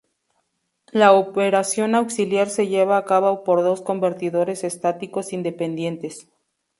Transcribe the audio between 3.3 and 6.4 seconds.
por dos convertidores estáticos independientes.